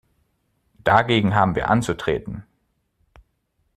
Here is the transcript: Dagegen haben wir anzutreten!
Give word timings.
Dagegen 0.83 1.35
haben 1.35 1.53
wir 1.53 1.69
anzutreten! 1.69 2.43